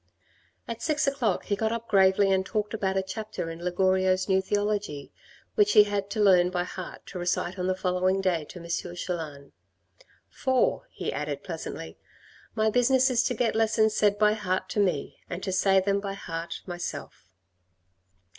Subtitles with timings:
[0.67, 4.27] As six o'clock struck he got up gravely and talked about a chapter in Ligorio's
[4.27, 5.11] New Theology
[5.53, 8.95] which he had to learn by heart to recite on the following day to M.
[8.95, 9.51] Chelan,"
[10.43, 11.99] for," he added pleasantly,"
[12.55, 15.99] my business is to get lessons said by heart to me, and to say them
[15.99, 17.29] by heart myself."